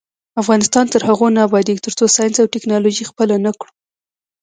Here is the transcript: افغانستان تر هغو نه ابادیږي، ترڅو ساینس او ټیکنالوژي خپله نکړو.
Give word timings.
افغانستان 0.41 0.85
تر 0.93 1.01
هغو 1.09 1.27
نه 1.35 1.41
ابادیږي، 1.47 1.83
ترڅو 1.85 2.05
ساینس 2.15 2.35
او 2.41 2.51
ټیکنالوژي 2.53 3.03
خپله 3.11 3.35
نکړو. 3.45 3.71